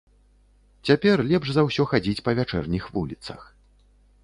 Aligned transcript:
Цяпер 0.89 1.23
лепш 1.31 1.47
за 1.57 1.65
ўсё 1.67 1.85
хадзіць 1.93 2.23
па 2.29 2.35
вячэрніх 2.41 2.91
вуліцах. 2.99 3.41